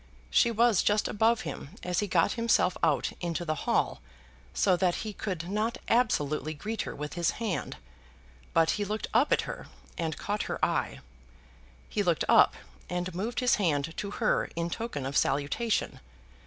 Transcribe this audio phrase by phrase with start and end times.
[0.31, 4.01] She was just above him as he got himself out into the hall,
[4.51, 7.77] so that he could not absolutely greet her with his hand;
[8.51, 9.67] but he looked up at her,
[9.99, 11.01] and caught her eye.
[11.87, 12.55] He looked up,
[12.89, 15.99] and moved his hand to her in token of salutation.